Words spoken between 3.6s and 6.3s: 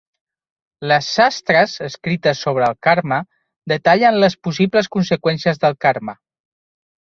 detallen les possibles conseqüències del karma.